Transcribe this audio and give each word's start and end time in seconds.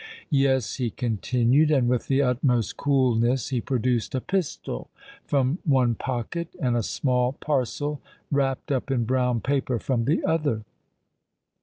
—'Yes,' 0.31 0.77
he 0.77 0.89
continued: 0.89 1.69
and, 1.69 1.87
with 1.87 2.07
the 2.07 2.23
utmost 2.23 2.75
coolness, 2.75 3.49
he 3.49 3.61
produced 3.61 4.15
a 4.15 4.19
pistol 4.19 4.89
from 5.27 5.59
one 5.63 5.93
pocket 5.93 6.55
and 6.59 6.75
a 6.75 6.81
small 6.81 7.33
parcel, 7.33 8.01
wrapped 8.31 8.71
up 8.71 8.89
in 8.89 9.05
brown 9.05 9.41
paper, 9.41 9.77
from 9.77 10.05
the 10.05 10.23
other. 10.25 10.63